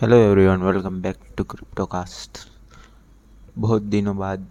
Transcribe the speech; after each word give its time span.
Hello 0.00 0.16
everyone 0.16 0.62
welcome 0.62 1.00
back 1.02 1.16
to 1.36 1.44
Cryptocast 1.44 2.38
बहुत 3.58 3.82
दिनों 3.84 4.16
बाद 4.16 4.46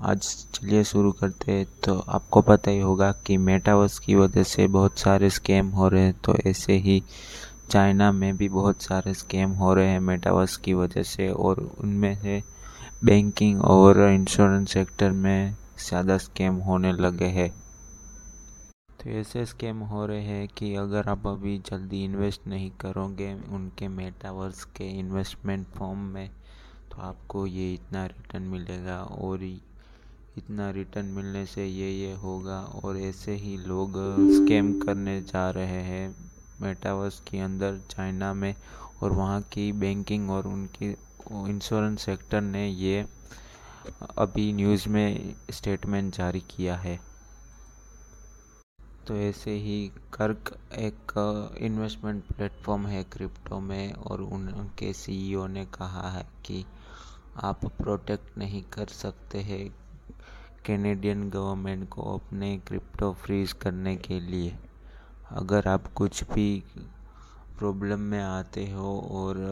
आज 0.00 0.20
चलिए 0.54 0.82
शुरू 0.84 1.12
करते 1.12 1.52
हैं। 1.52 1.66
तो 1.84 1.94
आपको 2.08 2.40
पता 2.42 2.70
ही 2.70 2.80
होगा 2.80 3.10
कि 3.26 3.36
मेटावर्स 3.36 3.98
की 3.98 4.14
वजह 4.14 4.42
से 4.42 4.66
बहुत 4.66 4.98
सारे 4.98 5.30
स्कैम 5.30 5.68
हो 5.68 5.88
रहे 5.88 6.02
हैं। 6.02 6.14
तो 6.24 6.34
ऐसे 6.46 6.76
ही 6.78 7.02
चाइना 7.70 8.10
में 8.12 8.36
भी 8.36 8.48
बहुत 8.48 8.82
सारे 8.82 9.14
स्कैम 9.14 9.50
हो 9.52 9.72
रहे 9.74 9.88
हैं 9.88 10.00
मेटावर्स 10.00 10.56
की 10.56 10.74
वजह 10.74 11.02
से। 11.02 11.28
और 11.28 11.60
उनमें 11.80 12.14
से 12.22 12.42
बैंकिंग 13.04 13.62
और 13.66 14.00
इंश्योरेंस 14.02 14.72
सेक्टर 14.72 15.10
में 15.12 15.56
ज़्यादा 15.88 16.18
स्कैम 16.18 16.56
होने 16.68 16.92
लगे 16.92 17.28
हैं। 17.38 17.52
तो 19.00 19.10
ऐसे 19.10 19.46
स्कैम 19.46 19.78
हो 19.80 20.06
रहे 20.06 20.22
हैं 20.22 20.48
कि 20.48 20.74
अगर 20.74 21.08
आप 21.08 21.26
अभी 21.26 21.58
जल्दी 21.58 22.04
इन्वेस्ट 22.04 22.46
नहीं 22.46 22.70
करोगे 22.70 23.32
उनके 23.34 23.88
मेटावर्स 23.88 24.64
के 24.64 24.88
इन्वेस्टमेंट 24.98 25.66
फॉर्म 25.66 25.98
में 25.98 26.30
तो 26.90 27.00
आपको 27.02 27.46
ये 27.46 27.72
इतना 27.74 28.06
रिटर्न 28.06 28.42
मिलेगा 28.42 29.02
और 29.02 29.42
इतना 29.42 30.70
रिटर्न 30.70 31.06
मिलने 31.06 31.46
से 31.46 31.66
ये 31.66 31.90
ये 31.90 32.14
होगा 32.14 32.60
और 32.84 32.98
ऐसे 32.98 33.34
ही 33.34 33.56
लोग 33.56 33.92
स्कैम 34.30 34.80
करने 34.80 35.20
जा 35.22 35.50
रहे 35.50 35.82
हैं 35.82 36.14
मेटावर्स 36.60 37.20
के 37.20 37.38
अंदर 37.38 37.80
चाइना 37.90 38.34
में 38.34 38.54
और 39.02 39.12
वहाँ 39.12 39.42
की 39.42 39.72
बैंकिंग 39.72 40.30
और 40.30 40.46
उनकी 40.46 40.90
इंश्योरेंस 41.32 42.02
सेक्टर 42.02 42.40
ने 42.40 42.68
ये 42.68 43.06
अभी 44.18 44.52
न्यूज़ 44.52 44.88
में 44.88 45.34
स्टेटमेंट 45.50 46.14
जारी 46.14 46.40
किया 46.40 46.76
है। 46.76 47.09
तो 49.10 49.16
ऐसे 49.16 49.50
ही 49.50 49.76
कर्क 50.14 50.50
एक 50.78 51.12
इन्वेस्टमेंट 51.60 52.24
प्लेटफॉर्म 52.26 52.86
है 52.86 53.02
क्रिप्टो 53.04 53.58
में 53.60 53.92
और 53.92 54.20
उनके 54.22 54.92
सीईओ 54.92 55.46
ने 55.46 55.64
कहा 55.74 56.10
है 56.10 56.22
कि 56.46 56.64
आप 57.42 57.64
प्रोटेक्ट 57.78 58.38
नहीं 58.38 58.62
कर 58.72 58.86
सकते 58.88 59.40
हैं 59.40 59.58
कैनेडियन 60.66 61.28
गवर्नमेंट 61.30 61.88
को 61.88 62.02
अपने 62.14 62.56
क्रिप्टो 62.68 63.12
फ्रीज 63.22 63.52
करने 63.62 63.96
के 63.96 64.20
लिए। 64.20 64.54
अगर 65.32 65.68
आप 65.68 65.92
कुछ 65.94 66.24
भी 66.24 66.48
प्रॉब्लम 67.58 68.00
में 68.12 68.22
आते 68.22 68.70
हो 68.70 68.98
और 69.12 69.44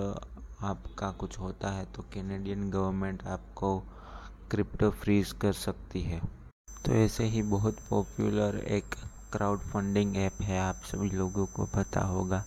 आपका 0.63 1.11
कुछ 1.11 1.39
होता 1.39 1.73
है 1.73 1.85
तो 1.93 2.05
कैनेडियन 2.15 2.71
गवर्नमेंट 2.71 3.27
आपको 3.29 3.79
क्रिप्टो 4.51 4.91
फ्रीज 5.03 5.33
कर 5.33 5.53
सकती 5.59 6.03
है। 6.03 6.23
तो 6.85 6.93
ऐसे 6.95 7.25
ही 7.27 7.43
बहुत 7.51 7.87
पॉपुलर 7.91 8.65
एक 8.71 8.95
क्राउड 9.33 9.61
फंडिंग 9.71 10.17
ऐप 10.17 10.41
है, 10.43 10.59
आप 10.61 10.83
सभी 10.85 11.09
लोगों 11.11 11.45
को 11.47 11.65
पता 11.75 12.01
होगा 12.07 12.45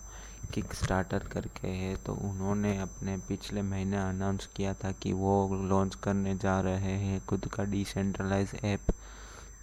किक 0.54 0.74
स्टार्टर 0.74 1.23
करके 1.34 1.68
है 1.68 1.96
तो 2.06 2.14
उन्होंने 2.30 2.78
अपने 2.80 3.18
पिछले 3.28 3.62
महीने 3.62 3.98
अनाउंस 3.98 4.48
किया 4.56 4.73
था 4.73 4.92
कि 5.02 5.14
वो 5.14 5.34
लॉन्च 5.70 5.96
करने 5.96 6.36
जा 6.38 6.60
रहे 6.62 6.96
हैं 7.00 7.20
खुद 7.26 7.46
का 7.48 7.64
डिसेंट्रलाइज 7.66 8.54
ऐप 8.64 8.92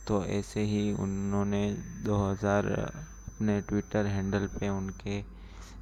तो 0.09 0.25
ऐसे 0.27 0.63
ही 0.65 0.93
उन्होंने 0.95 1.63
2000 2.05 2.71
अपने 2.79 3.61
ट्विटर 3.61 4.07
हैंडल 4.07 4.47
पे 4.59 4.69
उनके 4.69 5.21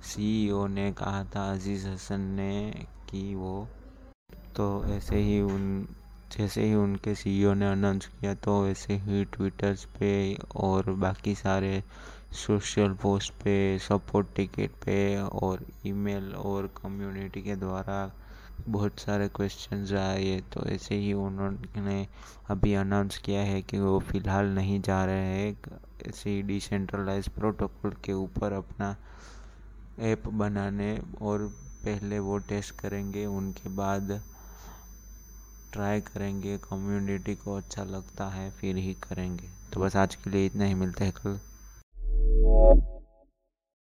सीईओ 0.05 0.67
ने 0.69 0.91
कहा 0.93 1.23
था 1.35 1.51
अज़ीज़ 1.53 1.87
हसन 1.89 2.21
ने, 2.37 2.87
कि 3.11 3.35
वो 3.35 3.69
तो 4.57 4.67
ऐसे 4.87 5.17
ही 5.19 5.41
उन 5.43 5.87
जैसे 6.33 6.63
ही 6.63 6.75
उनके 6.75 7.15
सीईओ 7.15 7.53
ने 7.55 7.67
अनाउंस 7.71 8.07
किया 8.07 8.35
तो 8.45 8.61
वैसे 8.63 8.95
ही 9.05 9.25
ट्विटर्स 9.25 9.85
पे 9.99 10.11
और 10.57 10.91
बाकी 11.05 11.35
सारे 11.35 11.83
सोशल 12.37 12.93
पोस्ट 13.03 13.33
पे 13.43 13.55
सपोर्ट 13.79 14.35
टिकट 14.37 14.71
पे 14.85 14.97
और 15.43 15.65
ईमेल 15.87 16.35
और 16.35 16.67
कम्युनिटी 16.83 17.43
के 17.43 17.57
द्वारा 17.57 17.99
बहुत 18.69 19.01
सारे 19.01 19.29
क्वेश्चंस 19.37 19.93
आए। 19.93 20.39
तो 20.53 20.65
ऐसे 20.71 20.95
ही 20.95 21.13
उन्होंने 21.13 22.07
अभी 22.51 22.75
अनाउंस 22.75 23.19
किया 23.19 23.41
है 23.43 23.61
कि 23.63 23.79
वो 23.79 23.99
फ़िलहाल 24.11 24.47
नहीं 24.55 24.81
जा 24.83 25.05
रहे 25.05 25.25
हैं। 25.27 25.57
ऐसे 26.09 26.31
ही 26.31 26.43
डिसेंट्रलाइज 26.43 27.29
प्रोटोकॉल 27.29 27.93
के 28.05 28.13
ऊपर 28.13 28.53
अपना 28.53 28.95
ऐप 30.11 30.27
बनाने 30.29 30.97
और 31.23 31.47
पहले 31.85 32.19
वो 32.19 32.39
टेस्ट 32.49 32.75
करेंगे। 32.81 33.27
उनके 33.27 33.69
बाद 33.77 34.21
ट्राई 35.73 36.01
करेंगे 36.01 36.59
कम्युनिटी 36.59 37.35
को 37.35 37.57
अच्छा 37.57 37.85
लगता 37.85 38.29
है 38.29 38.51
फिर 38.51 38.77
ही 38.77 38.95
करेंगे। 38.95 39.49
तो 39.73 39.81
बस 39.81 39.97
आज 39.97 40.15
के 40.15 40.31
लिए 40.31 40.47
इतना 40.47 40.65
ही, 40.65 40.75
मिलते 40.75 41.05
हैं 41.05 41.13
कल। 41.13 42.96